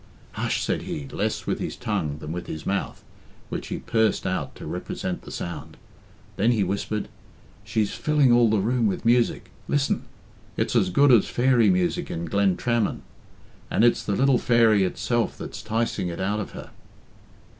[0.31, 3.03] "Hush!" said he, less with his tongue than with his mouth,
[3.49, 5.77] which he pursed out to represent the sound.
[6.37, 7.07] Then he whispered,
[7.63, 9.51] "She's filling all the room with music.
[9.67, 10.05] Listen!
[10.57, 13.03] It's as good as fairy music in Glentrammon.
[13.69, 16.71] And it's the little fairy itself that's 'ticing it out of her."